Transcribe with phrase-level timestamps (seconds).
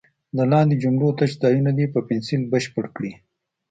[0.37, 3.11] د لاندې جملو تش ځایونه دې په پنسل بشپړ کړي.